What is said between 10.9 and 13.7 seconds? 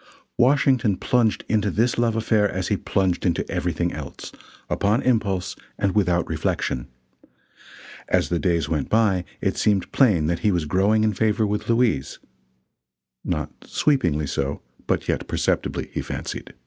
in favor with Louise, not